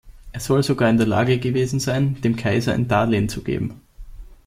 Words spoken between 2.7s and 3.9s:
ein Darlehen zu geben.